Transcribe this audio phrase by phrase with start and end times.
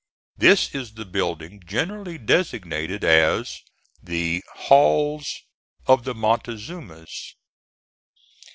[0.35, 3.61] This is the building generally designated as
[4.01, 5.43] the "Halls
[5.85, 7.35] of the Montezumas."